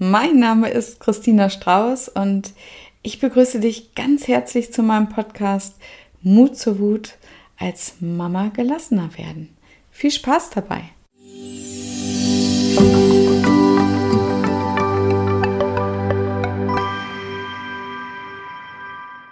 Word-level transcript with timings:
mein 0.00 0.38
Name 0.38 0.70
ist 0.70 0.98
Christina 0.98 1.50
Strauß 1.50 2.08
und 2.08 2.54
ich 3.02 3.20
begrüße 3.20 3.60
dich 3.60 3.94
ganz 3.94 4.28
herzlich 4.28 4.72
zu 4.72 4.82
meinem 4.82 5.10
Podcast 5.10 5.76
Mut 6.22 6.56
zur 6.56 6.78
Wut 6.78 7.16
als 7.58 7.96
Mama 8.00 8.48
gelassener 8.48 9.10
werden. 9.18 9.54
Viel 9.90 10.10
Spaß 10.10 10.50
dabei! 10.54 10.84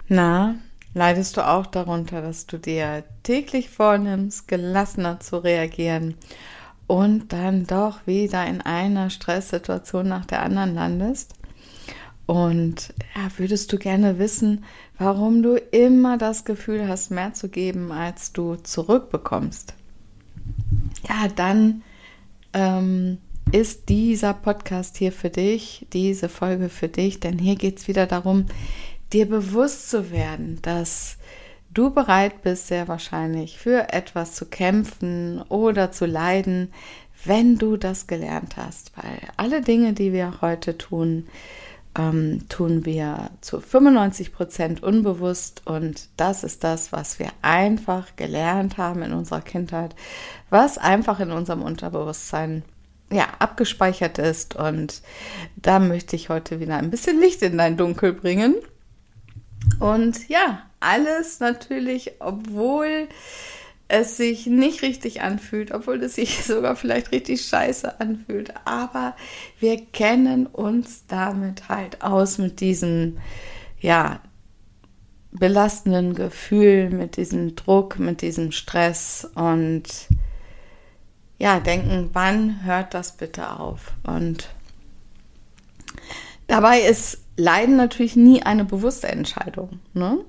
Na, 0.07 0.55
leidest 0.93 1.35
du 1.35 1.47
auch 1.47 1.65
darunter, 1.65 2.21
dass 2.21 2.45
du 2.45 2.59
dir 2.59 3.03
täglich 3.23 3.71
vornimmst, 3.71 4.47
gelassener 4.47 5.19
zu 5.19 5.43
reagieren 5.43 6.13
und 6.89 7.33
dann 7.33 7.67
doch 7.67 8.07
wieder 8.07 8.47
in 8.47 8.61
einer 8.61 9.11
Stresssituation 9.11 10.07
nach 10.07 10.25
der 10.25 10.41
anderen 10.41 10.73
landest. 10.73 11.35
Und 12.25 12.95
ja, 13.15 13.29
würdest 13.37 13.71
du 13.71 13.77
gerne 13.77 14.17
wissen, 14.17 14.63
warum 14.97 15.43
du 15.43 15.55
immer 15.55 16.17
das 16.17 16.45
Gefühl 16.45 16.87
hast, 16.87 17.11
mehr 17.11 17.31
zu 17.35 17.47
geben, 17.47 17.91
als 17.91 18.33
du 18.33 18.55
zurückbekommst? 18.55 19.75
Ja, 21.07 21.27
dann 21.27 21.83
ähm, 22.53 23.19
ist 23.51 23.89
dieser 23.89 24.33
Podcast 24.33 24.97
hier 24.97 25.11
für 25.11 25.29
dich, 25.29 25.85
diese 25.93 26.27
Folge 26.27 26.69
für 26.69 26.87
dich, 26.87 27.19
denn 27.19 27.37
hier 27.37 27.55
geht 27.55 27.77
es 27.77 27.87
wieder 27.87 28.07
darum, 28.07 28.47
dir 29.13 29.29
bewusst 29.29 29.91
zu 29.91 30.09
werden, 30.09 30.57
dass 30.63 31.18
du 31.73 31.91
bereit 31.91 32.41
bist, 32.41 32.67
sehr 32.67 32.87
wahrscheinlich 32.87 33.57
für 33.57 33.93
etwas 33.93 34.35
zu 34.35 34.45
kämpfen 34.45 35.41
oder 35.49 35.91
zu 35.91 36.05
leiden, 36.05 36.73
wenn 37.25 37.57
du 37.57 37.77
das 37.77 38.07
gelernt 38.07 38.57
hast. 38.57 38.91
Weil 38.95 39.19
alle 39.37 39.61
Dinge, 39.61 39.93
die 39.93 40.13
wir 40.13 40.41
heute 40.41 40.77
tun, 40.77 41.27
ähm, 41.97 42.45
tun 42.49 42.85
wir 42.85 43.31
zu 43.41 43.59
95 43.59 44.31
Prozent 44.31 44.83
unbewusst 44.83 45.63
und 45.65 46.09
das 46.17 46.43
ist 46.43 46.63
das, 46.63 46.91
was 46.91 47.19
wir 47.19 47.29
einfach 47.41 48.15
gelernt 48.15 48.77
haben 48.77 49.01
in 49.01 49.11
unserer 49.11 49.41
Kindheit, 49.41 49.95
was 50.49 50.77
einfach 50.77 51.19
in 51.19 51.31
unserem 51.31 51.61
Unterbewusstsein 51.61 52.63
ja, 53.11 53.27
abgespeichert 53.39 54.17
ist. 54.19 54.55
Und 54.55 55.01
da 55.55 55.79
möchte 55.79 56.15
ich 56.15 56.29
heute 56.29 56.59
wieder 56.59 56.77
ein 56.77 56.91
bisschen 56.91 57.19
Licht 57.19 57.41
in 57.41 57.57
dein 57.57 57.77
Dunkel 57.77 58.13
bringen. 58.13 58.55
Und 59.79 60.29
ja, 60.29 60.63
alles 60.79 61.39
natürlich, 61.39 62.13
obwohl 62.19 63.07
es 63.87 64.17
sich 64.17 64.45
nicht 64.45 64.83
richtig 64.83 65.21
anfühlt, 65.21 65.71
obwohl 65.71 66.01
es 66.03 66.15
sich 66.15 66.43
sogar 66.45 66.75
vielleicht 66.75 67.11
richtig 67.11 67.45
scheiße 67.45 67.99
anfühlt. 67.99 68.53
Aber 68.65 69.15
wir 69.59 69.83
kennen 69.85 70.45
uns 70.45 71.05
damit 71.07 71.67
halt 71.69 72.01
aus, 72.01 72.37
mit 72.37 72.61
diesem, 72.61 73.17
ja, 73.81 74.21
belastenden 75.31 76.15
Gefühl, 76.15 76.89
mit 76.89 77.17
diesem 77.17 77.55
Druck, 77.55 77.99
mit 77.99 78.21
diesem 78.21 78.51
Stress 78.51 79.29
und 79.35 79.83
ja, 81.37 81.59
denken, 81.59 82.09
wann 82.13 82.63
hört 82.63 82.93
das 82.93 83.15
bitte 83.15 83.49
auf? 83.51 83.93
Und 84.03 84.49
dabei 86.47 86.81
ist 86.81 87.19
Leiden 87.37 87.77
natürlich 87.77 88.15
nie 88.15 88.43
eine 88.43 88.65
bewusste 88.65 89.07
Entscheidung. 89.07 89.79
Ne? 89.93 90.19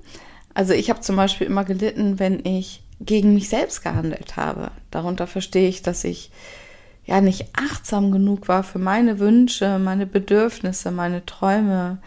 Also 0.53 0.73
ich 0.73 0.89
habe 0.89 1.01
zum 1.01 1.15
Beispiel 1.15 1.47
immer 1.47 1.63
gelitten, 1.63 2.19
wenn 2.19 2.45
ich 2.45 2.83
gegen 2.99 3.33
mich 3.33 3.49
selbst 3.49 3.83
gehandelt 3.83 4.35
habe. 4.37 4.71
Darunter 4.91 5.27
verstehe 5.27 5.69
ich, 5.69 5.81
dass 5.81 6.03
ich 6.03 6.31
ja 7.05 7.21
nicht 7.21 7.47
achtsam 7.53 8.11
genug 8.11 8.47
war 8.47 8.63
für 8.63 8.79
meine 8.79 9.19
Wünsche, 9.19 9.79
meine 9.79 10.05
Bedürfnisse, 10.05 10.91
meine 10.91 11.25
Träume. 11.25 11.97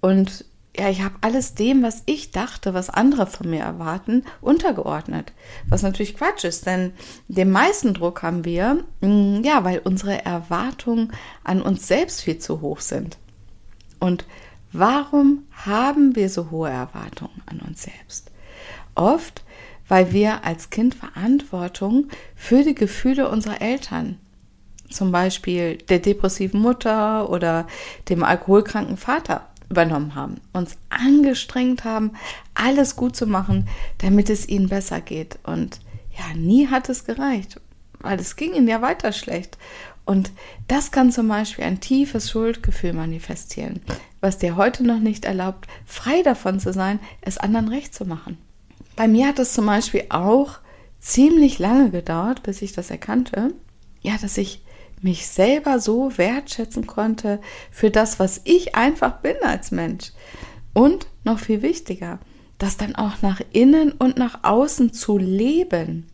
Und 0.00 0.44
ja, 0.76 0.88
ich 0.90 1.02
habe 1.02 1.16
alles 1.22 1.54
dem, 1.54 1.82
was 1.82 2.02
ich 2.06 2.30
dachte, 2.30 2.72
was 2.72 2.90
andere 2.90 3.26
von 3.26 3.50
mir 3.50 3.60
erwarten, 3.60 4.24
untergeordnet. 4.40 5.32
Was 5.68 5.82
natürlich 5.82 6.16
Quatsch 6.16 6.44
ist, 6.44 6.66
denn 6.66 6.92
den 7.26 7.50
meisten 7.50 7.94
Druck 7.94 8.22
haben 8.22 8.44
wir, 8.44 8.84
mm, 9.00 9.42
ja, 9.42 9.64
weil 9.64 9.80
unsere 9.80 10.24
Erwartungen 10.24 11.12
an 11.42 11.62
uns 11.62 11.88
selbst 11.88 12.22
viel 12.22 12.38
zu 12.38 12.60
hoch 12.60 12.80
sind. 12.80 13.18
Und 13.98 14.24
warum 14.72 15.44
haben 15.52 16.16
wir 16.16 16.28
so 16.28 16.50
hohe 16.50 16.70
Erwartungen 16.70 17.42
an 17.46 17.60
uns 17.60 17.82
selbst? 17.82 18.30
Oft, 18.94 19.44
weil 19.88 20.12
wir 20.12 20.44
als 20.44 20.70
Kind 20.70 20.94
Verantwortung 20.94 22.08
für 22.34 22.62
die 22.62 22.74
Gefühle 22.74 23.28
unserer 23.30 23.62
Eltern, 23.62 24.18
zum 24.90 25.12
Beispiel 25.12 25.76
der 25.76 25.98
depressiven 25.98 26.60
Mutter 26.60 27.30
oder 27.30 27.66
dem 28.08 28.22
alkoholkranken 28.22 28.96
Vater, 28.96 29.46
übernommen 29.70 30.14
haben, 30.14 30.36
uns 30.52 30.78
angestrengt 30.88 31.84
haben, 31.84 32.12
alles 32.54 32.96
gut 32.96 33.16
zu 33.16 33.26
machen, 33.26 33.68
damit 33.98 34.30
es 34.30 34.48
ihnen 34.48 34.68
besser 34.68 35.00
geht. 35.00 35.38
Und 35.44 35.80
ja, 36.16 36.34
nie 36.34 36.68
hat 36.68 36.88
es 36.88 37.04
gereicht, 37.04 37.60
weil 38.00 38.18
es 38.18 38.36
ging 38.36 38.54
ihnen 38.54 38.68
ja 38.68 38.82
weiter 38.82 39.12
schlecht. 39.12 39.58
Und 40.08 40.32
das 40.68 40.90
kann 40.90 41.12
zum 41.12 41.28
Beispiel 41.28 41.64
ein 41.64 41.80
tiefes 41.80 42.30
Schuldgefühl 42.30 42.94
manifestieren, 42.94 43.82
was 44.22 44.38
dir 44.38 44.56
heute 44.56 44.82
noch 44.82 45.00
nicht 45.00 45.26
erlaubt, 45.26 45.66
frei 45.84 46.22
davon 46.22 46.60
zu 46.60 46.72
sein, 46.72 46.98
es 47.20 47.36
anderen 47.36 47.68
recht 47.68 47.94
zu 47.94 48.06
machen. 48.06 48.38
Bei 48.96 49.06
mir 49.06 49.28
hat 49.28 49.38
es 49.38 49.52
zum 49.52 49.66
Beispiel 49.66 50.06
auch 50.08 50.60
ziemlich 50.98 51.58
lange 51.58 51.90
gedauert, 51.90 52.42
bis 52.42 52.62
ich 52.62 52.72
das 52.72 52.90
erkannte, 52.90 53.52
ja, 54.00 54.14
dass 54.18 54.38
ich 54.38 54.62
mich 55.02 55.26
selber 55.26 55.78
so 55.78 56.16
wertschätzen 56.16 56.86
konnte 56.86 57.38
für 57.70 57.90
das, 57.90 58.18
was 58.18 58.40
ich 58.44 58.76
einfach 58.76 59.18
bin 59.18 59.36
als 59.42 59.72
Mensch. 59.72 60.12
Und 60.72 61.06
noch 61.22 61.38
viel 61.38 61.60
wichtiger, 61.60 62.18
das 62.56 62.78
dann 62.78 62.96
auch 62.96 63.20
nach 63.20 63.42
innen 63.52 63.92
und 63.92 64.16
nach 64.16 64.42
außen 64.42 64.94
zu 64.94 65.18
leben. 65.18 66.06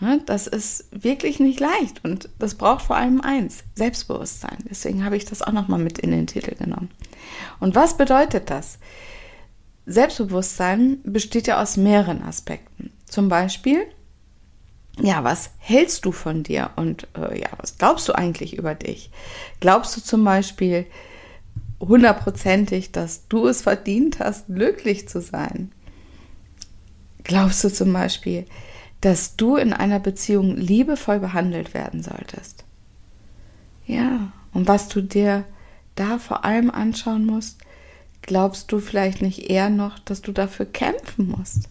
Ne, 0.00 0.22
das 0.24 0.46
ist 0.46 0.86
wirklich 0.92 1.40
nicht 1.40 1.60
leicht 1.60 2.02
und 2.04 2.30
das 2.38 2.54
braucht 2.54 2.86
vor 2.86 2.96
allem 2.96 3.20
eins, 3.20 3.64
Selbstbewusstsein. 3.74 4.56
Deswegen 4.68 5.04
habe 5.04 5.16
ich 5.16 5.26
das 5.26 5.42
auch 5.42 5.52
nochmal 5.52 5.78
mit 5.78 5.98
in 5.98 6.10
den 6.10 6.26
Titel 6.26 6.54
genommen. 6.54 6.90
Und 7.58 7.74
was 7.74 7.98
bedeutet 7.98 8.48
das? 8.48 8.78
Selbstbewusstsein 9.84 11.00
besteht 11.04 11.48
ja 11.48 11.60
aus 11.60 11.76
mehreren 11.76 12.22
Aspekten. 12.22 12.92
Zum 13.04 13.28
Beispiel, 13.28 13.82
ja, 14.98 15.22
was 15.22 15.50
hältst 15.58 16.06
du 16.06 16.12
von 16.12 16.44
dir 16.44 16.70
und 16.76 17.06
äh, 17.16 17.38
ja, 17.38 17.48
was 17.58 17.76
glaubst 17.76 18.08
du 18.08 18.14
eigentlich 18.14 18.56
über 18.56 18.74
dich? 18.74 19.10
Glaubst 19.60 19.96
du 19.96 20.00
zum 20.00 20.24
Beispiel 20.24 20.86
hundertprozentig, 21.78 22.92
dass 22.92 23.26
du 23.28 23.46
es 23.48 23.62
verdient 23.62 24.18
hast, 24.18 24.46
glücklich 24.46 25.08
zu 25.08 25.20
sein? 25.20 25.72
Glaubst 27.22 27.62
du 27.64 27.68
zum 27.70 27.92
Beispiel, 27.92 28.46
dass 29.00 29.36
du 29.36 29.56
in 29.56 29.72
einer 29.72 29.98
Beziehung 29.98 30.56
liebevoll 30.56 31.20
behandelt 31.20 31.74
werden 31.74 32.02
solltest. 32.02 32.64
Ja, 33.86 34.32
und 34.52 34.68
was 34.68 34.88
du 34.88 35.00
dir 35.00 35.44
da 35.94 36.18
vor 36.18 36.44
allem 36.44 36.70
anschauen 36.70 37.24
musst, 37.24 37.60
glaubst 38.22 38.70
du 38.72 38.78
vielleicht 38.78 39.22
nicht 39.22 39.50
eher 39.50 39.70
noch, 39.70 39.98
dass 39.98 40.22
du 40.22 40.32
dafür 40.32 40.66
kämpfen 40.66 41.28
musst? 41.28 41.68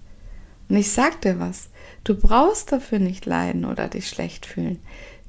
Und 0.67 0.75
ich 0.75 0.91
sag 0.91 1.21
dir 1.21 1.39
was, 1.39 1.69
du 2.03 2.15
brauchst 2.15 2.71
dafür 2.71 2.99
nicht 2.99 3.25
leiden 3.25 3.65
oder 3.65 3.87
dich 3.87 4.07
schlecht 4.07 4.45
fühlen. 4.45 4.79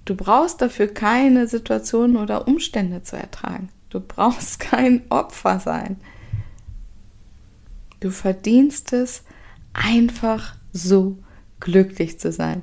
Du 0.05 0.15
brauchst 0.15 0.61
dafür 0.61 0.89
keine 0.89 1.47
Situationen 1.47 2.17
oder 2.17 2.49
Umstände 2.49 3.03
zu 3.03 3.17
ertragen. 3.17 3.69
Du 3.91 4.01
brauchst 4.01 4.61
kein 4.61 5.03
Opfer 5.11 5.61
sein. 5.61 5.97
Du 8.01 8.11
verdienst 8.11 8.93
es 8.93 9.23
einfach 9.75 10.57
so 10.73 11.19
glücklich 11.61 12.19
zu 12.19 12.33
sein. 12.33 12.63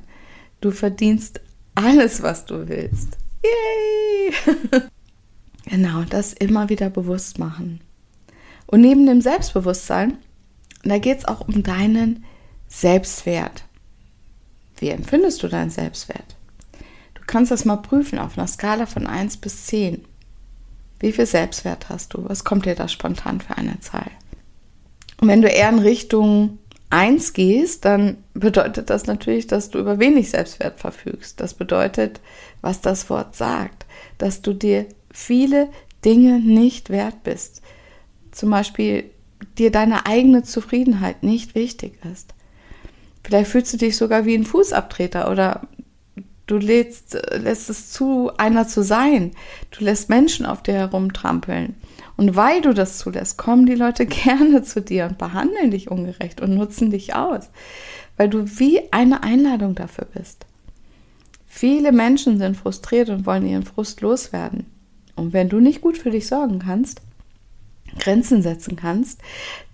Du 0.61 0.71
verdienst 0.71 1.41
alles, 1.75 2.23
was 2.23 2.45
du 2.45 2.67
willst. 2.67 3.17
Yay! 3.43 4.33
genau, 5.65 6.03
das 6.09 6.33
immer 6.33 6.69
wieder 6.69 6.89
bewusst 6.89 7.39
machen. 7.39 7.81
Und 8.65 8.81
neben 8.81 9.05
dem 9.05 9.21
Selbstbewusstsein, 9.21 10.17
da 10.83 10.97
geht 10.97 11.19
es 11.19 11.25
auch 11.25 11.47
um 11.47 11.63
deinen 11.63 12.25
Selbstwert. 12.67 13.63
Wie 14.79 14.89
empfindest 14.89 15.41
du 15.41 15.47
deinen 15.47 15.69
Selbstwert? 15.69 16.35
Du 17.13 17.21
kannst 17.25 17.51
das 17.51 17.65
mal 17.65 17.77
prüfen 17.77 18.19
auf 18.19 18.37
einer 18.37 18.47
Skala 18.47 18.85
von 18.85 19.07
1 19.07 19.37
bis 19.37 19.65
10. 19.67 20.03
Wie 20.99 21.11
viel 21.11 21.25
Selbstwert 21.25 21.89
hast 21.89 22.13
du? 22.13 22.27
Was 22.27 22.43
kommt 22.43 22.65
dir 22.65 22.75
da 22.75 22.87
spontan 22.87 23.39
für 23.41 23.57
eine 23.57 23.79
Zahl? 23.79 24.09
Und 25.19 25.27
wenn 25.27 25.41
du 25.41 25.47
eher 25.47 25.69
in 25.69 25.79
Richtung 25.79 26.59
eins 26.89 27.33
gehst, 27.33 27.85
dann 27.85 28.17
bedeutet 28.33 28.89
das 28.89 29.05
natürlich, 29.05 29.47
dass 29.47 29.69
du 29.69 29.79
über 29.79 29.99
wenig 29.99 30.29
Selbstwert 30.29 30.79
verfügst. 30.79 31.39
Das 31.39 31.53
bedeutet, 31.53 32.21
was 32.61 32.81
das 32.81 33.09
Wort 33.09 33.35
sagt, 33.35 33.85
dass 34.17 34.41
du 34.41 34.53
dir 34.53 34.85
viele 35.11 35.69
Dinge 36.05 36.39
nicht 36.39 36.89
wert 36.89 37.23
bist. 37.23 37.61
Zum 38.31 38.49
Beispiel 38.51 39.09
dir 39.57 39.71
deine 39.71 40.05
eigene 40.05 40.43
Zufriedenheit 40.43 41.23
nicht 41.23 41.55
wichtig 41.55 41.99
ist. 42.13 42.33
Vielleicht 43.23 43.51
fühlst 43.51 43.73
du 43.73 43.77
dich 43.77 43.97
sogar 43.97 44.25
wie 44.25 44.35
ein 44.35 44.45
Fußabtreter 44.45 45.29
oder 45.29 45.67
Du 46.47 46.57
lädst, 46.57 47.17
lässt 47.31 47.69
es 47.69 47.91
zu, 47.91 48.31
einer 48.37 48.67
zu 48.67 48.81
sein. 48.81 49.31
Du 49.71 49.83
lässt 49.83 50.09
Menschen 50.09 50.45
auf 50.45 50.63
dir 50.63 50.73
herumtrampeln. 50.73 51.75
Und 52.15 52.35
weil 52.35 52.61
du 52.61 52.73
das 52.73 52.97
zulässt, 52.97 53.37
kommen 53.37 53.65
die 53.65 53.75
Leute 53.75 54.05
gerne 54.07 54.63
zu 54.63 54.81
dir 54.81 55.05
und 55.05 55.17
behandeln 55.17 55.71
dich 55.71 55.91
ungerecht 55.91 56.41
und 56.41 56.55
nutzen 56.55 56.89
dich 56.89 57.15
aus, 57.15 57.49
weil 58.15 58.29
du 58.29 58.45
wie 58.59 58.91
eine 58.91 59.23
Einladung 59.23 59.75
dafür 59.75 60.05
bist. 60.05 60.45
Viele 61.47 61.91
Menschen 61.91 62.37
sind 62.37 62.55
frustriert 62.55 63.09
und 63.09 63.25
wollen 63.25 63.45
ihren 63.45 63.63
Frust 63.63 64.01
loswerden. 64.01 64.65
Und 65.15 65.33
wenn 65.33 65.49
du 65.49 65.59
nicht 65.59 65.81
gut 65.81 65.97
für 65.97 66.11
dich 66.11 66.27
sorgen 66.27 66.59
kannst, 66.59 67.01
Grenzen 67.99 68.41
setzen 68.41 68.75
kannst, 68.75 69.21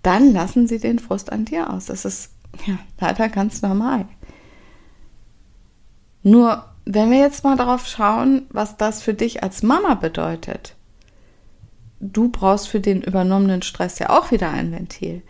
dann 0.02 0.32
lassen 0.32 0.66
sie 0.66 0.78
den 0.78 0.98
Frust 0.98 1.30
an 1.30 1.44
dir 1.44 1.70
aus. 1.70 1.86
Das 1.86 2.04
ist 2.04 2.30
ja 2.66 2.78
leider 3.00 3.28
ganz 3.28 3.62
normal. 3.62 4.06
Nur, 6.24 6.64
wenn 6.86 7.10
wir 7.10 7.18
jetzt 7.18 7.44
mal 7.44 7.56
darauf 7.56 7.86
schauen, 7.86 8.46
was 8.50 8.76
das 8.76 9.02
für 9.02 9.14
dich 9.14 9.42
als 9.42 9.62
Mama 9.62 9.94
bedeutet, 9.94 10.74
du 12.00 12.28
brauchst 12.28 12.68
für 12.68 12.80
den 12.80 13.02
übernommenen 13.02 13.62
Stress 13.62 13.98
ja 13.98 14.10
auch 14.10 14.30
wieder 14.30 14.50
ein 14.50 14.72
Ventil. 14.72 15.22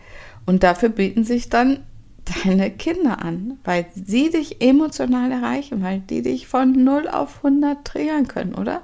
Und 0.45 0.63
dafür 0.63 0.89
bieten 0.89 1.23
sich 1.23 1.49
dann 1.49 1.83
deine 2.43 2.71
Kinder 2.71 3.21
an, 3.21 3.59
weil 3.63 3.85
sie 3.93 4.29
dich 4.29 4.61
emotional 4.61 5.31
erreichen, 5.31 5.83
weil 5.83 5.99
die 5.99 6.21
dich 6.21 6.47
von 6.47 6.83
0 6.83 7.07
auf 7.07 7.43
100 7.43 7.85
triggern 7.85 8.27
können, 8.27 8.55
oder? 8.55 8.81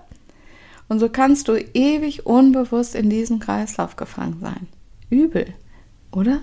Und 0.90 1.00
so 1.00 1.08
kannst 1.08 1.48
du 1.48 1.54
ewig 1.54 2.25
unbewusst 2.25 2.96
in 2.96 3.10
diesem 3.10 3.40
Kreislauf 3.40 3.96
gefangen 3.96 4.40
sein. 4.42 4.68
Übel, 5.10 5.46
oder? 6.12 6.42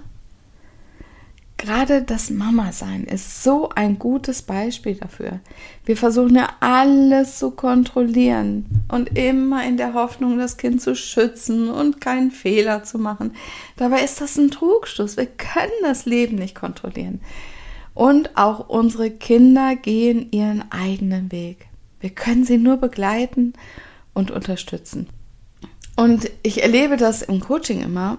Gerade 1.59 2.03
das 2.03 2.31
Mama-Sein 2.31 3.03
ist 3.03 3.43
so 3.43 3.69
ein 3.71 3.99
gutes 3.99 4.43
Beispiel 4.43 4.95
dafür. 4.95 5.41
Wir 5.85 5.97
versuchen 5.97 6.37
ja 6.37 6.51
alles 6.61 7.41
zu 7.41 7.51
kontrollieren 7.51 8.65
und 8.89 9.19
immer 9.19 9.67
in 9.67 9.77
der 9.77 9.93
Hoffnung, 9.93 10.39
das 10.39 10.57
Kind 10.57 10.81
zu 10.81 10.95
schützen 10.95 11.69
und 11.69 12.01
keinen 12.01 12.31
Fehler 12.31 12.85
zu 12.85 12.99
machen. 12.99 13.35
Dabei 13.77 14.05
ist 14.05 14.21
das 14.21 14.39
ein 14.39 14.53
Trugschluss. 14.53 15.17
Wir 15.17 15.27
können 15.27 15.73
das 15.83 16.07
Leben 16.07 16.37
nicht 16.37 16.55
kontrollieren. 16.55 17.21
Und 17.93 18.37
auch 18.37 18.69
unsere 18.69 19.11
Kinder 19.11 19.75
gehen 19.75 20.29
ihren 20.31 20.71
eigenen 20.71 21.33
Weg. 21.33 21.67
Wir 21.99 22.11
können 22.11 22.45
sie 22.45 22.59
nur 22.59 22.77
begleiten 22.77 23.55
und 24.15 24.31
unterstützen. 24.31 25.09
Und 25.97 26.31
ich 26.45 26.63
erlebe 26.63 26.97
das 26.97 27.23
im 27.23 27.41
Coaching 27.41 27.83
immer, 27.83 28.19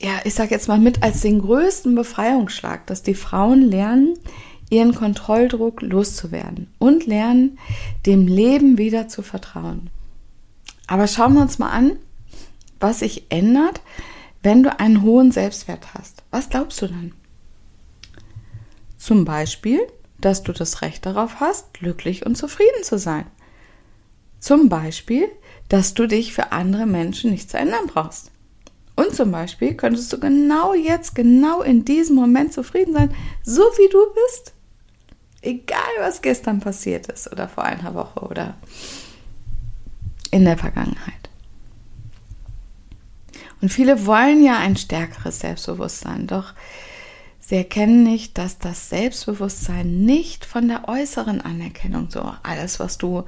ja, 0.00 0.20
ich 0.24 0.34
sage 0.34 0.50
jetzt 0.50 0.68
mal 0.68 0.78
mit 0.78 1.02
als 1.02 1.22
den 1.22 1.40
größten 1.40 1.94
Befreiungsschlag, 1.94 2.86
dass 2.86 3.02
die 3.02 3.14
Frauen 3.14 3.62
lernen, 3.62 4.14
ihren 4.70 4.94
Kontrolldruck 4.94 5.82
loszuwerden 5.82 6.72
und 6.78 7.06
lernen, 7.06 7.58
dem 8.06 8.26
Leben 8.26 8.78
wieder 8.78 9.08
zu 9.08 9.22
vertrauen. 9.22 9.90
Aber 10.86 11.06
schauen 11.06 11.34
wir 11.34 11.42
uns 11.42 11.58
mal 11.58 11.70
an, 11.70 11.96
was 12.80 13.00
sich 13.00 13.24
ändert, 13.30 13.80
wenn 14.42 14.62
du 14.62 14.78
einen 14.78 15.02
hohen 15.02 15.32
Selbstwert 15.32 15.94
hast. 15.94 16.22
Was 16.30 16.48
glaubst 16.48 16.80
du 16.80 16.86
dann? 16.86 17.12
Zum 18.98 19.24
Beispiel, 19.24 19.80
dass 20.20 20.42
du 20.42 20.52
das 20.52 20.82
Recht 20.82 21.06
darauf 21.06 21.40
hast, 21.40 21.74
glücklich 21.74 22.24
und 22.24 22.36
zufrieden 22.36 22.82
zu 22.82 22.98
sein. 22.98 23.26
Zum 24.38 24.68
Beispiel, 24.68 25.28
dass 25.68 25.94
du 25.94 26.06
dich 26.06 26.32
für 26.32 26.52
andere 26.52 26.86
Menschen 26.86 27.30
nicht 27.30 27.50
zu 27.50 27.56
ändern 27.56 27.86
brauchst. 27.86 28.30
Und 28.98 29.14
zum 29.14 29.30
Beispiel 29.30 29.74
könntest 29.74 30.12
du 30.12 30.18
genau 30.18 30.74
jetzt, 30.74 31.14
genau 31.14 31.62
in 31.62 31.84
diesem 31.84 32.16
Moment 32.16 32.52
zufrieden 32.52 32.94
sein, 32.94 33.14
so 33.44 33.62
wie 33.62 33.88
du 33.88 33.98
bist. 34.12 34.54
Egal, 35.40 35.78
was 36.00 36.20
gestern 36.20 36.58
passiert 36.58 37.06
ist 37.06 37.30
oder 37.30 37.48
vor 37.48 37.62
einer 37.62 37.94
Woche 37.94 38.18
oder 38.18 38.56
in 40.32 40.44
der 40.44 40.58
Vergangenheit. 40.58 41.30
Und 43.60 43.68
viele 43.68 44.04
wollen 44.04 44.42
ja 44.42 44.58
ein 44.58 44.76
stärkeres 44.76 45.38
Selbstbewusstsein, 45.38 46.26
doch 46.26 46.54
sie 47.38 47.54
erkennen 47.54 48.02
nicht, 48.02 48.36
dass 48.36 48.58
das 48.58 48.88
Selbstbewusstsein 48.88 50.00
nicht 50.06 50.44
von 50.44 50.66
der 50.66 50.88
äußeren 50.88 51.40
Anerkennung, 51.40 52.10
so 52.10 52.32
alles, 52.42 52.80
was 52.80 52.98
du 52.98 53.22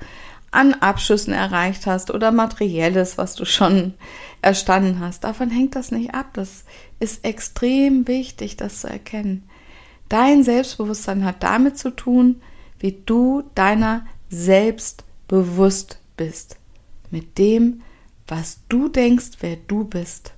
an 0.50 0.74
Abschüssen 0.74 1.32
erreicht 1.32 1.86
hast 1.86 2.10
oder 2.10 2.32
materielles, 2.32 3.18
was 3.18 3.34
du 3.34 3.44
schon 3.44 3.94
erstanden 4.42 5.00
hast. 5.00 5.24
Davon 5.24 5.50
hängt 5.50 5.76
das 5.76 5.92
nicht 5.92 6.14
ab. 6.14 6.30
Das 6.32 6.64
ist 6.98 7.24
extrem 7.24 8.08
wichtig, 8.08 8.56
das 8.56 8.80
zu 8.80 8.88
erkennen. 8.88 9.48
Dein 10.08 10.42
Selbstbewusstsein 10.42 11.24
hat 11.24 11.42
damit 11.42 11.78
zu 11.78 11.90
tun, 11.90 12.42
wie 12.80 13.00
du 13.06 13.44
deiner 13.54 14.04
selbst 14.28 15.04
bewusst 15.28 16.00
bist. 16.16 16.56
Mit 17.10 17.38
dem, 17.38 17.82
was 18.26 18.60
du 18.68 18.88
denkst, 18.88 19.38
wer 19.40 19.56
du 19.56 19.84
bist. 19.84 20.32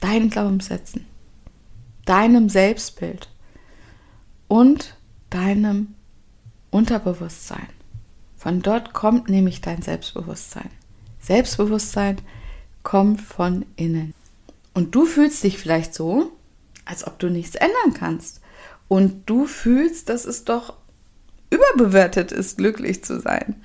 Deinen 0.00 0.30
Glaubenssätzen, 0.30 1.06
deinem 2.06 2.48
Selbstbild 2.48 3.28
und 4.48 4.96
deinem 5.28 5.94
Unterbewusstsein. 6.70 7.68
Von 8.40 8.62
dort 8.62 8.94
kommt 8.94 9.28
nämlich 9.28 9.60
dein 9.60 9.82
Selbstbewusstsein. 9.82 10.70
Selbstbewusstsein 11.20 12.16
kommt 12.82 13.20
von 13.20 13.66
innen. 13.76 14.14
Und 14.72 14.94
du 14.94 15.04
fühlst 15.04 15.44
dich 15.44 15.58
vielleicht 15.58 15.92
so, 15.92 16.32
als 16.86 17.06
ob 17.06 17.18
du 17.18 17.28
nichts 17.28 17.54
ändern 17.54 17.92
kannst. 17.92 18.40
Und 18.88 19.28
du 19.28 19.44
fühlst, 19.44 20.08
dass 20.08 20.24
es 20.24 20.44
doch 20.44 20.72
überbewertet 21.50 22.32
ist, 22.32 22.56
glücklich 22.56 23.04
zu 23.04 23.20
sein. 23.20 23.56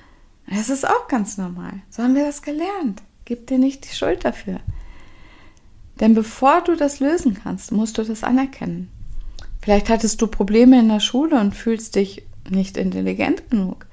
Das 0.49 0.67
ist 0.67 0.85
auch 0.85 1.07
ganz 1.07 1.37
normal. 1.37 1.81
So 1.89 2.03
haben 2.03 2.15
wir 2.15 2.25
das 2.25 2.41
gelernt. 2.41 3.01
Gib 3.23 3.47
dir 3.47 3.59
nicht 3.59 3.89
die 3.89 3.95
Schuld 3.95 4.25
dafür. 4.25 4.59
Denn 6.01 6.15
bevor 6.15 6.59
du 6.59 6.75
das 6.75 6.99
lösen 6.99 7.33
kannst, 7.33 7.71
musst 7.71 7.97
du 7.97 8.03
das 8.03 8.25
anerkennen. 8.25 8.91
Vielleicht 9.61 9.87
hattest 9.87 10.21
du 10.21 10.27
Probleme 10.27 10.77
in 10.81 10.89
der 10.89 10.99
Schule 10.99 11.39
und 11.39 11.55
fühlst 11.55 11.95
dich 11.95 12.23
nicht 12.49 12.75
intelligent 12.75 13.49
genug. 13.49 13.87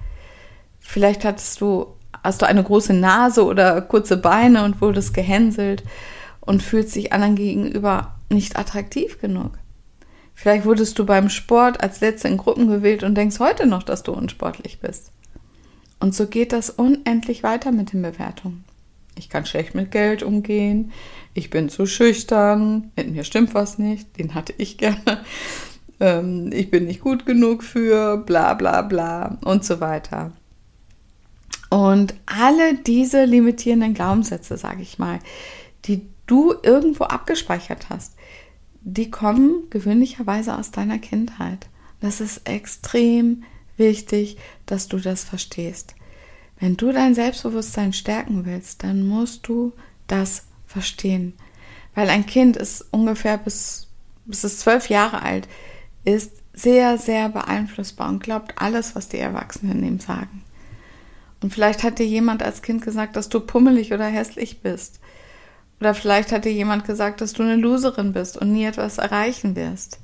Vielleicht 0.82 1.24
hattest 1.24 1.60
du, 1.60 1.86
hast 2.22 2.42
du 2.42 2.46
eine 2.46 2.62
große 2.62 2.92
Nase 2.92 3.44
oder 3.44 3.80
kurze 3.80 4.16
Beine 4.16 4.64
und 4.64 4.80
wurdest 4.80 5.14
gehänselt 5.14 5.82
und 6.40 6.62
fühlst 6.62 6.94
dich 6.94 7.12
anderen 7.12 7.36
gegenüber 7.36 8.14
nicht 8.28 8.58
attraktiv 8.58 9.20
genug. 9.20 9.58
Vielleicht 10.34 10.64
wurdest 10.64 10.98
du 10.98 11.06
beim 11.06 11.28
Sport 11.28 11.82
als 11.82 12.00
Letzte 12.00 12.28
in 12.28 12.36
Gruppen 12.36 12.66
gewählt 12.66 13.04
und 13.04 13.14
denkst 13.14 13.38
heute 13.38 13.66
noch, 13.66 13.82
dass 13.82 14.02
du 14.02 14.12
unsportlich 14.12 14.80
bist. 14.80 15.12
Und 16.00 16.14
so 16.14 16.26
geht 16.26 16.52
das 16.52 16.68
unendlich 16.68 17.42
weiter 17.42 17.70
mit 17.70 17.92
den 17.92 18.02
Bewertungen. 18.02 18.64
Ich 19.16 19.28
kann 19.28 19.46
schlecht 19.46 19.74
mit 19.74 19.90
Geld 19.90 20.22
umgehen, 20.22 20.90
ich 21.34 21.50
bin 21.50 21.68
zu 21.68 21.86
schüchtern, 21.86 22.90
mit 22.96 23.10
mir 23.12 23.24
stimmt 23.24 23.54
was 23.54 23.78
nicht, 23.78 24.18
den 24.18 24.34
hatte 24.34 24.54
ich 24.56 24.78
gerne, 24.78 25.22
ähm, 26.00 26.50
ich 26.52 26.70
bin 26.70 26.86
nicht 26.86 27.00
gut 27.00 27.24
genug 27.26 27.62
für, 27.62 28.16
bla 28.16 28.54
bla 28.54 28.82
bla 28.82 29.38
und 29.44 29.64
so 29.64 29.80
weiter. 29.80 30.32
Und 31.72 32.12
alle 32.26 32.74
diese 32.74 33.24
limitierenden 33.24 33.94
Glaubenssätze, 33.94 34.58
sage 34.58 34.82
ich 34.82 34.98
mal, 34.98 35.20
die 35.86 36.06
du 36.26 36.52
irgendwo 36.62 37.04
abgespeichert 37.04 37.88
hast, 37.88 38.12
die 38.82 39.10
kommen 39.10 39.70
gewöhnlicherweise 39.70 40.58
aus 40.58 40.70
deiner 40.70 40.98
Kindheit. 40.98 41.70
Das 42.00 42.20
ist 42.20 42.46
extrem 42.46 43.44
wichtig, 43.78 44.36
dass 44.66 44.88
du 44.88 44.98
das 44.98 45.24
verstehst. 45.24 45.94
Wenn 46.60 46.76
du 46.76 46.92
dein 46.92 47.14
Selbstbewusstsein 47.14 47.94
stärken 47.94 48.44
willst, 48.44 48.84
dann 48.84 49.06
musst 49.06 49.48
du 49.48 49.72
das 50.08 50.44
verstehen. 50.66 51.32
Weil 51.94 52.10
ein 52.10 52.26
Kind 52.26 52.58
ist 52.58 52.84
ungefähr 52.90 53.38
bis, 53.38 53.88
bis 54.26 54.44
es 54.44 54.58
zwölf 54.58 54.90
Jahre 54.90 55.22
alt 55.22 55.48
ist, 56.04 56.32
sehr, 56.52 56.98
sehr 56.98 57.30
beeinflussbar 57.30 58.10
und 58.10 58.22
glaubt 58.22 58.60
alles, 58.60 58.94
was 58.94 59.08
die 59.08 59.20
Erwachsenen 59.20 59.82
ihm 59.82 60.00
sagen. 60.00 60.44
Und 61.42 61.52
vielleicht 61.52 61.82
hat 61.82 61.98
dir 61.98 62.06
jemand 62.06 62.42
als 62.42 62.62
Kind 62.62 62.82
gesagt, 62.82 63.16
dass 63.16 63.28
du 63.28 63.40
pummelig 63.40 63.92
oder 63.92 64.06
hässlich 64.06 64.60
bist. 64.60 65.00
Oder 65.80 65.94
vielleicht 65.94 66.30
hat 66.30 66.44
dir 66.44 66.52
jemand 66.52 66.84
gesagt, 66.84 67.20
dass 67.20 67.32
du 67.32 67.42
eine 67.42 67.56
Loserin 67.56 68.12
bist 68.12 68.36
und 68.36 68.52
nie 68.52 68.64
etwas 68.64 68.98
erreichen 68.98 69.56
wirst. 69.56 69.98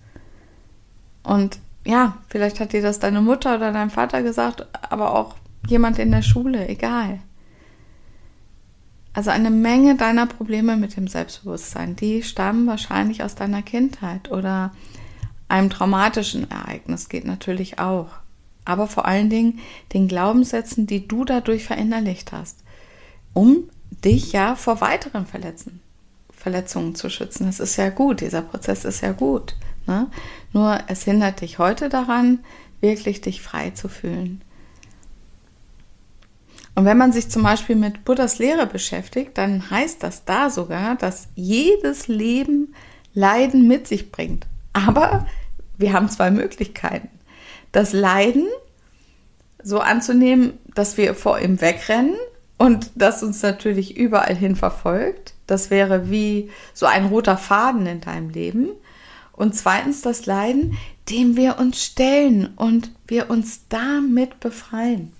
Und 1.22 1.60
ja, 1.86 2.18
vielleicht 2.28 2.58
hat 2.58 2.72
dir 2.72 2.82
das 2.82 2.98
deine 2.98 3.20
Mutter 3.20 3.56
oder 3.56 3.72
dein 3.72 3.90
Vater 3.90 4.22
gesagt, 4.22 4.66
aber 4.90 5.14
auch 5.14 5.36
jemand 5.68 5.98
in 5.98 6.10
der 6.10 6.22
Schule, 6.22 6.68
egal. 6.68 7.20
Also 9.12 9.30
eine 9.30 9.50
Menge 9.50 9.96
deiner 9.96 10.26
Probleme 10.26 10.76
mit 10.76 10.96
dem 10.96 11.08
Selbstbewusstsein, 11.08 11.96
die 11.96 12.22
stammen 12.22 12.66
wahrscheinlich 12.66 13.22
aus 13.22 13.34
deiner 13.34 13.62
Kindheit 13.62 14.30
oder 14.30 14.72
einem 15.48 15.70
traumatischen 15.70 16.50
Ereignis 16.50 17.08
geht 17.08 17.24
natürlich 17.24 17.78
auch 17.78 18.08
aber 18.68 18.86
vor 18.86 19.06
allen 19.06 19.30
Dingen 19.30 19.60
den 19.94 20.08
Glaubenssätzen, 20.08 20.86
die 20.86 21.08
du 21.08 21.24
dadurch 21.24 21.64
verinnerlicht 21.64 22.32
hast, 22.32 22.58
um 23.32 23.70
dich 24.04 24.32
ja 24.32 24.56
vor 24.56 24.82
weiteren 24.82 25.24
Verletzen, 25.24 25.80
Verletzungen 26.30 26.94
zu 26.94 27.08
schützen. 27.08 27.46
Das 27.46 27.60
ist 27.60 27.76
ja 27.76 27.88
gut, 27.88 28.20
dieser 28.20 28.42
Prozess 28.42 28.84
ist 28.84 29.00
ja 29.00 29.12
gut. 29.12 29.56
Ne? 29.86 30.08
Nur 30.52 30.80
es 30.88 31.04
hindert 31.04 31.40
dich 31.40 31.58
heute 31.58 31.88
daran, 31.88 32.40
wirklich 32.80 33.22
dich 33.22 33.40
frei 33.40 33.70
zu 33.70 33.88
fühlen. 33.88 34.42
Und 36.74 36.84
wenn 36.84 36.98
man 36.98 37.12
sich 37.12 37.30
zum 37.30 37.42
Beispiel 37.42 37.74
mit 37.74 38.04
Buddhas 38.04 38.38
Lehre 38.38 38.66
beschäftigt, 38.66 39.38
dann 39.38 39.70
heißt 39.70 40.02
das 40.02 40.26
da 40.26 40.50
sogar, 40.50 40.94
dass 40.94 41.28
jedes 41.34 42.06
Leben 42.06 42.74
Leiden 43.14 43.66
mit 43.66 43.88
sich 43.88 44.12
bringt. 44.12 44.46
Aber 44.74 45.26
wir 45.78 45.94
haben 45.94 46.10
zwei 46.10 46.30
Möglichkeiten. 46.30 47.08
Das 47.72 47.92
Leiden 47.92 48.46
so 49.62 49.80
anzunehmen, 49.80 50.58
dass 50.74 50.96
wir 50.96 51.14
vor 51.14 51.40
ihm 51.40 51.60
wegrennen 51.60 52.16
und 52.56 52.90
das 52.94 53.22
uns 53.22 53.42
natürlich 53.42 53.96
überall 53.96 54.34
hin 54.34 54.56
verfolgt. 54.56 55.34
Das 55.46 55.70
wäre 55.70 56.10
wie 56.10 56.50
so 56.74 56.86
ein 56.86 57.06
roter 57.06 57.36
Faden 57.36 57.86
in 57.86 58.00
deinem 58.00 58.30
Leben. 58.30 58.68
Und 59.32 59.54
zweitens 59.54 60.02
das 60.02 60.26
Leiden, 60.26 60.76
dem 61.08 61.36
wir 61.36 61.58
uns 61.58 61.82
stellen 61.84 62.54
und 62.56 62.90
wir 63.06 63.30
uns 63.30 63.68
damit 63.68 64.40
befreien. 64.40 65.12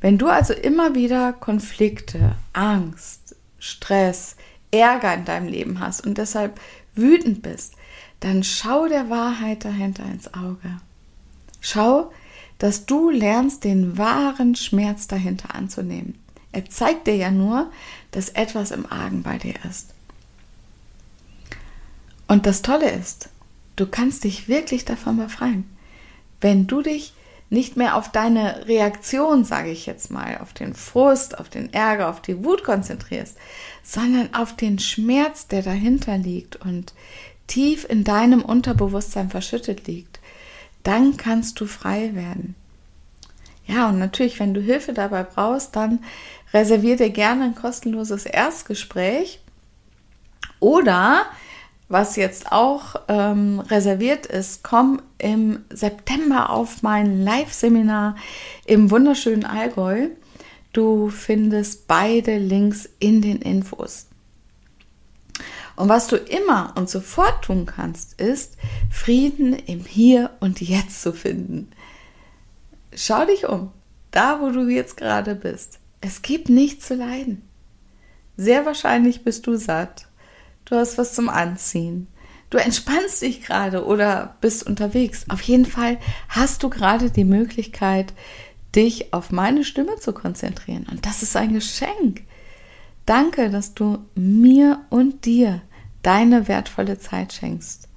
Wenn 0.00 0.18
du 0.18 0.26
also 0.26 0.52
immer 0.52 0.94
wieder 0.94 1.32
Konflikte, 1.32 2.34
Angst, 2.52 3.36
Stress, 3.58 4.36
Ärger 4.70 5.14
in 5.14 5.24
deinem 5.24 5.48
Leben 5.48 5.80
hast 5.80 6.06
und 6.06 6.18
deshalb 6.18 6.60
wütend 6.94 7.42
bist, 7.42 7.74
dann 8.20 8.42
schau 8.44 8.88
der 8.88 9.10
Wahrheit 9.10 9.64
dahinter 9.64 10.04
ins 10.04 10.32
Auge. 10.34 10.80
Schau, 11.62 12.12
dass 12.58 12.84
du 12.84 13.08
lernst, 13.08 13.64
den 13.64 13.96
wahren 13.96 14.54
Schmerz 14.54 15.08
dahinter 15.08 15.54
anzunehmen. 15.54 16.18
Er 16.52 16.68
zeigt 16.68 17.06
dir 17.06 17.16
ja 17.16 17.30
nur, 17.30 17.70
dass 18.10 18.28
etwas 18.28 18.70
im 18.72 18.84
Argen 18.84 19.22
bei 19.22 19.38
dir 19.38 19.54
ist. 19.68 19.94
Und 22.28 22.46
das 22.46 22.62
Tolle 22.62 22.90
ist, 22.90 23.30
du 23.76 23.86
kannst 23.86 24.24
dich 24.24 24.48
wirklich 24.48 24.84
davon 24.84 25.16
befreien. 25.16 25.64
Wenn 26.40 26.66
du 26.66 26.82
dich 26.82 27.14
nicht 27.48 27.76
mehr 27.76 27.96
auf 27.96 28.10
deine 28.10 28.66
Reaktion, 28.66 29.44
sage 29.44 29.70
ich 29.70 29.86
jetzt 29.86 30.10
mal, 30.10 30.38
auf 30.38 30.52
den 30.52 30.74
Frust, 30.74 31.38
auf 31.38 31.48
den 31.48 31.72
Ärger, 31.72 32.08
auf 32.08 32.22
die 32.22 32.44
Wut 32.44 32.64
konzentrierst, 32.64 33.36
sondern 33.82 34.34
auf 34.34 34.56
den 34.56 34.78
Schmerz, 34.78 35.46
der 35.46 35.62
dahinter 35.62 36.16
liegt 36.16 36.56
und 36.56 36.94
tief 37.46 37.86
in 37.88 38.04
deinem 38.04 38.42
Unterbewusstsein 38.42 39.28
verschüttet 39.28 39.86
liegt, 39.86 40.11
dann 40.82 41.16
kannst 41.16 41.60
du 41.60 41.66
frei 41.66 42.14
werden. 42.14 42.54
Ja, 43.66 43.88
und 43.88 43.98
natürlich, 43.98 44.40
wenn 44.40 44.54
du 44.54 44.60
Hilfe 44.60 44.92
dabei 44.92 45.22
brauchst, 45.22 45.76
dann 45.76 46.00
reservier 46.52 46.96
dir 46.96 47.10
gerne 47.10 47.44
ein 47.44 47.54
kostenloses 47.54 48.26
Erstgespräch 48.26 49.40
oder 50.60 51.26
was 51.88 52.16
jetzt 52.16 52.52
auch 52.52 52.96
ähm, 53.08 53.60
reserviert 53.60 54.24
ist, 54.24 54.62
komm 54.62 55.02
im 55.18 55.64
September 55.68 56.48
auf 56.48 56.82
mein 56.82 57.22
Live-Seminar 57.22 58.16
im 58.64 58.90
wunderschönen 58.90 59.44
Allgäu. 59.44 60.08
Du 60.72 61.10
findest 61.10 61.86
beide 61.88 62.38
Links 62.38 62.88
in 62.98 63.20
den 63.20 63.42
Infos. 63.42 64.06
Und 65.76 65.90
was 65.90 66.06
du 66.06 66.16
immer 66.16 66.72
und 66.76 66.88
sofort 66.88 67.44
tun 67.44 67.66
kannst, 67.66 68.18
ist 68.20 68.56
Frieden 68.92 69.54
im 69.54 69.84
Hier 69.84 70.30
und 70.40 70.60
Jetzt 70.60 71.02
zu 71.02 71.12
finden. 71.12 71.70
Schau 72.94 73.24
dich 73.24 73.48
um, 73.48 73.72
da 74.10 74.40
wo 74.40 74.50
du 74.50 74.68
jetzt 74.68 74.96
gerade 74.96 75.34
bist. 75.34 75.80
Es 76.00 76.22
gibt 76.22 76.48
nichts 76.48 76.86
zu 76.86 76.94
leiden. 76.94 77.42
Sehr 78.36 78.66
wahrscheinlich 78.66 79.24
bist 79.24 79.46
du 79.46 79.56
satt 79.56 80.06
du 80.72 80.76
hast 80.76 80.98
was 80.98 81.14
zum 81.14 81.28
Anziehen. 81.28 82.08
Du 82.50 82.58
entspannst 82.58 83.22
dich 83.22 83.42
gerade 83.42 83.84
oder 83.84 84.36
bist 84.40 84.66
unterwegs. 84.66 85.26
Auf 85.28 85.40
jeden 85.42 85.66
Fall 85.66 85.98
hast 86.28 86.62
du 86.62 86.70
gerade 86.70 87.10
die 87.10 87.24
Möglichkeit, 87.24 88.12
dich 88.74 89.12
auf 89.12 89.30
meine 89.30 89.64
Stimme 89.64 89.96
zu 89.96 90.12
konzentrieren. 90.12 90.86
Und 90.90 91.06
das 91.06 91.22
ist 91.22 91.36
ein 91.36 91.52
Geschenk. 91.52 92.22
Danke, 93.06 93.50
dass 93.50 93.74
du 93.74 93.98
mir 94.14 94.80
und 94.90 95.24
dir 95.24 95.62
deine 96.02 96.48
wertvolle 96.48 96.98
Zeit 96.98 97.32
schenkst. 97.32 97.88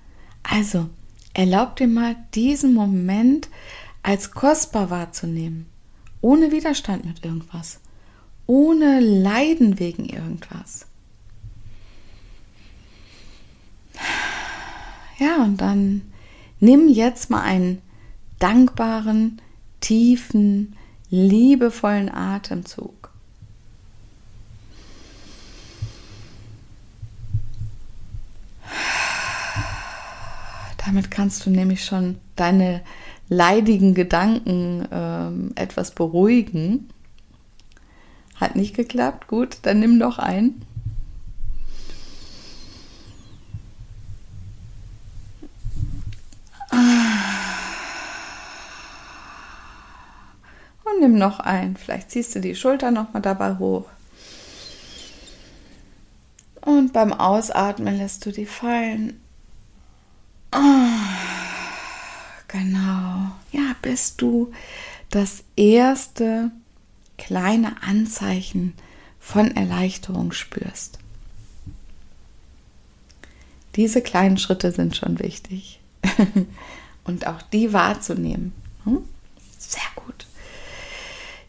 Also, 0.50 0.90
erlaub 1.34 1.76
dir 1.76 1.88
mal, 1.88 2.16
diesen 2.34 2.74
Moment 2.74 3.50
als 4.04 4.32
kostbar 4.32 4.90
wahrzunehmen. 4.90 5.66
Ohne 6.22 6.52
Widerstand 6.52 7.06
mit 7.06 7.26
irgendwas. 7.26 7.80
Ohne 8.48 9.00
Leiden 9.00 9.80
wegen 9.80 10.06
irgendwas. 10.06 10.86
Ja, 15.18 15.44
und 15.44 15.58
dann 15.62 16.02
nimm 16.60 16.90
jetzt 16.90 17.30
mal 17.30 17.42
einen 17.42 17.82
dankbaren, 18.40 19.42
tiefen, 19.80 20.76
liebevollen 21.10 22.14
Atemzug. 22.14 23.05
Damit 30.86 31.10
kannst 31.10 31.46
du 31.46 31.50
nämlich 31.50 31.84
schon 31.84 32.20
deine 32.36 32.82
leidigen 33.28 33.96
Gedanken 33.96 34.88
ähm, 34.92 35.52
etwas 35.56 35.92
beruhigen. 35.92 36.90
Hat 38.36 38.56
nicht 38.56 38.76
geklappt? 38.76 39.28
Gut, 39.28 39.58
dann 39.64 39.80
nimm 39.80 40.00
doch 40.00 40.20
ein. 40.20 40.62
Und 50.84 51.00
nimm 51.00 51.18
noch 51.18 51.40
ein. 51.40 51.78
Vielleicht 51.78 52.12
ziehst 52.12 52.36
du 52.36 52.42
die 52.42 52.56
Schulter 52.56 52.92
nochmal 52.92 53.24
dabei 53.24 53.58
hoch. 53.58 53.86
Und 56.62 56.94
beim 56.94 57.12
Ausatmen 57.12 57.98
lässt 57.98 58.26
du 58.26 58.32
die 58.32 58.46
fallen. 58.46 59.20
Genau. 62.48 63.32
Ja, 63.52 63.76
bis 63.82 64.16
du 64.16 64.52
das 65.10 65.44
erste 65.56 66.52
kleine 67.18 67.82
Anzeichen 67.84 68.74
von 69.20 69.56
Erleichterung 69.56 70.32
spürst. 70.32 71.00
Diese 73.76 74.02
kleinen 74.02 74.38
Schritte 74.38 74.72
sind 74.72 74.96
schon 74.96 75.20
wichtig. 75.20 75.80
und 77.04 77.28
auch 77.28 77.42
die 77.42 77.74
wahrzunehmen. 77.74 78.54
Hm? 78.84 79.00
Sehr 79.58 79.82
gut. 79.96 80.26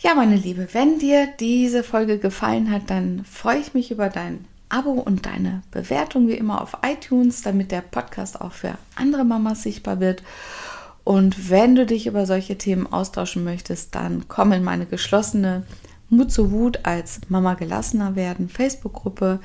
Ja, 0.01 0.15
meine 0.15 0.37
Liebe, 0.37 0.69
wenn 0.73 0.99
dir 0.99 1.27
diese 1.39 1.83
Folge 1.83 2.19
gefallen 2.19 2.71
hat, 2.71 2.91
dann 2.91 3.25
freue 3.25 3.59
ich 3.59 3.75
mich 3.75 3.91
über 3.91 4.09
dein 4.09 4.45
Abo 4.69 4.93
und 4.93 5.27
deine 5.27 5.63
Bewertung 5.71 6.29
wie 6.29 6.35
immer 6.35 6.61
auf 6.61 6.79
iTunes, 6.85 7.43
damit 7.43 7.71
der 7.71 7.83
Podcast 7.83 8.41
auch 8.41 8.53
für 8.53 8.77
andere 8.97 9.25
Mamas 9.25 9.63
sichtbar 9.63 10.01
wird. 10.01 10.23
Und 11.05 11.51
wenn 11.51 11.77
du 11.77 11.87
dich 11.87 12.07
über 12.07 12.27
solche 12.27 12.59
Themen 12.59 12.93
austauschen 12.93 13.45
möchtest, 13.45 13.95
dann 13.95 14.27
komm 14.27 14.53
in 14.53 14.65
meine 14.65 14.87
geschlossene 14.87 15.65
Mut 16.09 16.33
zu 16.33 16.51
Wut 16.51 16.81
als 16.85 17.21
Mama 17.29 17.55
gelassener 17.55 18.17
werden 18.17 18.49
Facebook-Gruppe. 18.49 19.41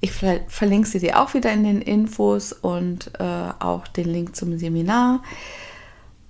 Ich 0.00 0.12
verlinke 0.12 0.88
sie 0.88 1.00
dir 1.00 1.20
auch 1.20 1.34
wieder 1.34 1.52
in 1.52 1.64
den 1.64 1.82
Infos 1.82 2.52
und 2.52 3.12
äh, 3.18 3.50
auch 3.58 3.88
den 3.88 4.08
Link 4.08 4.36
zum 4.36 4.58
Seminar. 4.58 5.22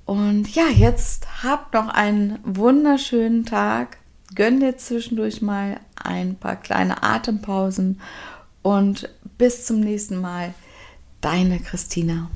Und 0.06 0.54
ja, 0.54 0.64
jetzt 0.74 1.26
habt 1.42 1.74
noch 1.74 1.88
einen 1.88 2.38
wunderschönen 2.42 3.44
Tag. 3.44 3.97
Gönn 4.34 4.60
dir 4.60 4.76
zwischendurch 4.76 5.42
mal 5.42 5.80
ein 5.96 6.36
paar 6.36 6.56
kleine 6.56 7.02
Atempausen 7.02 8.00
und 8.62 9.08
bis 9.38 9.66
zum 9.66 9.80
nächsten 9.80 10.20
Mal. 10.20 10.54
Deine 11.20 11.58
Christina. 11.58 12.30